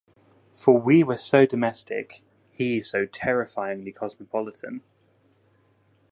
[0.55, 4.81] For we were so domestic, he so terrifyingly cosmopolitan.